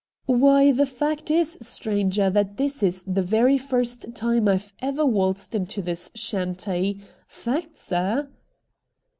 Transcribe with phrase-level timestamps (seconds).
[0.25, 5.53] 'Why, the fact is, stranger, that this is the very first time I've ever waltzed
[5.53, 7.01] into this shanty.
[7.27, 8.27] Fact, sir.'